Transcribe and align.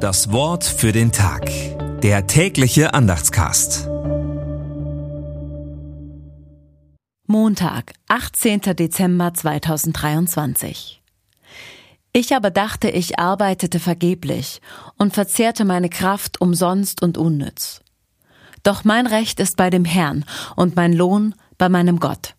Das 0.00 0.32
Wort 0.32 0.64
für 0.64 0.92
den 0.92 1.12
Tag. 1.12 1.50
Der 2.00 2.26
tägliche 2.26 2.94
Andachtscast. 2.94 3.86
Montag, 7.26 7.92
18. 8.08 8.62
Dezember 8.76 9.34
2023. 9.34 11.02
Ich 12.14 12.34
aber 12.34 12.50
dachte, 12.50 12.88
ich 12.88 13.18
arbeitete 13.18 13.78
vergeblich 13.78 14.62
und 14.96 15.12
verzehrte 15.12 15.66
meine 15.66 15.90
Kraft 15.90 16.40
umsonst 16.40 17.02
und 17.02 17.18
unnütz. 17.18 17.82
Doch 18.62 18.84
mein 18.84 19.06
Recht 19.06 19.38
ist 19.38 19.58
bei 19.58 19.68
dem 19.68 19.84
Herrn 19.84 20.24
und 20.56 20.76
mein 20.76 20.94
Lohn 20.94 21.34
bei 21.58 21.68
meinem 21.68 22.00
Gott. 22.00 22.36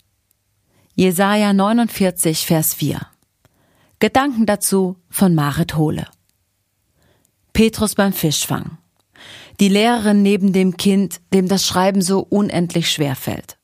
Jesaja 0.96 1.54
49, 1.54 2.44
Vers 2.48 2.74
4. 2.74 3.06
Gedanken 4.00 4.48
dazu 4.48 4.98
von 5.12 5.36
Marit 5.36 5.76
Hohle. 5.76 6.08
Petrus 7.62 7.94
beim 7.94 8.12
Fischfang. 8.12 8.80
Die 9.60 9.68
Lehrerin 9.68 10.24
neben 10.24 10.52
dem 10.52 10.78
Kind, 10.78 11.22
dem 11.32 11.48
das 11.48 11.68
Schreiben 11.68 12.02
so 12.02 12.22
unendlich 12.22 12.90
schwer 12.90 13.16
fällt. 13.16 13.60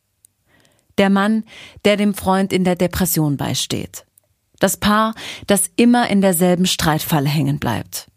Der 1.00 1.10
Mann, 1.10 1.46
der 1.84 1.98
dem 1.98 2.14
Freund 2.14 2.54
in 2.54 2.64
der 2.64 2.76
Depression 2.76 3.38
beisteht. 3.38 4.06
Das 4.60 4.78
Paar, 4.78 5.16
das 5.48 5.72
immer 5.78 6.12
in 6.12 6.22
derselben 6.22 6.68
Streitfalle 6.68 7.28
hängen 7.28 7.58
bleibt. 7.58 8.12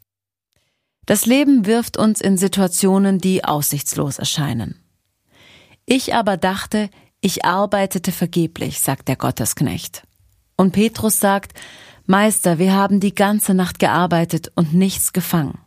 Das 1.07 1.25
Leben 1.25 1.65
wirft 1.65 1.97
uns 1.97 2.21
in 2.21 2.37
Situationen, 2.37 3.19
die 3.19 3.47
aussichtslos 3.47 4.19
erscheinen. 4.19 4.79
Ich 5.87 6.15
aber 6.15 6.37
dachte, 6.37 6.91
ich 7.23 7.47
arbeitete 7.47 8.13
vergeblich, 8.13 8.83
sagt 8.83 9.09
der 9.09 9.17
Gottesknecht. 9.17 10.03
Und 10.59 10.73
Petrus 10.73 11.21
sagt, 11.21 11.55
Meister, 12.05 12.59
wir 12.59 12.75
haben 12.75 13.01
die 13.01 13.15
ganze 13.15 13.55
Nacht 13.55 13.79
gearbeitet 13.79 14.53
und 14.57 14.75
nichts 14.75 15.15
gefangen. 15.15 15.59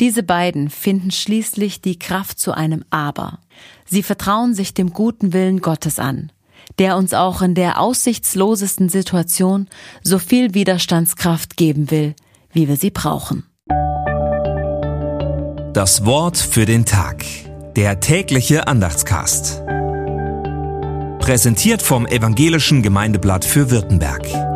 Diese 0.00 0.22
beiden 0.22 0.68
finden 0.68 1.10
schließlich 1.10 1.80
die 1.80 1.98
Kraft 1.98 2.38
zu 2.38 2.52
einem 2.52 2.84
Aber. 2.90 3.38
Sie 3.86 4.02
vertrauen 4.02 4.54
sich 4.54 4.74
dem 4.74 4.92
guten 4.92 5.32
Willen 5.32 5.60
Gottes 5.60 5.98
an, 5.98 6.30
der 6.78 6.96
uns 6.96 7.14
auch 7.14 7.40
in 7.40 7.54
der 7.54 7.80
aussichtslosesten 7.80 8.88
Situation 8.88 9.68
so 10.02 10.18
viel 10.18 10.52
Widerstandskraft 10.54 11.56
geben 11.56 11.90
will, 11.90 12.14
wie 12.52 12.68
wir 12.68 12.76
sie 12.76 12.90
brauchen. 12.90 13.46
Das 15.72 16.04
Wort 16.04 16.38
für 16.38 16.66
den 16.66 16.84
Tag. 16.84 17.24
Der 17.76 18.00
tägliche 18.00 18.66
Andachtscast. 18.66 19.62
Präsentiert 21.18 21.82
vom 21.82 22.06
Evangelischen 22.06 22.82
Gemeindeblatt 22.82 23.44
für 23.44 23.70
Württemberg. 23.70 24.55